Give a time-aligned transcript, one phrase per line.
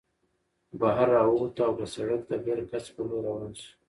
[0.79, 3.69] بهر راووتو او پۀ سړک د برکڅ په لور روان شو